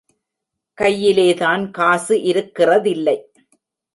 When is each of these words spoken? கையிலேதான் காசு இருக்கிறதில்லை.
கையிலேதான் 0.81 1.71
காசு 1.71 2.15
இருக்கிறதில்லை. 2.17 3.21